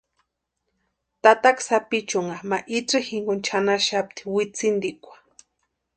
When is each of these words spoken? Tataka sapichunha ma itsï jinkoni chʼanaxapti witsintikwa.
Tataka 1.23 1.61
sapichunha 1.67 2.35
ma 2.49 2.57
itsï 2.77 2.99
jinkoni 3.07 3.41
chʼanaxapti 3.45 4.21
witsintikwa. 4.33 5.15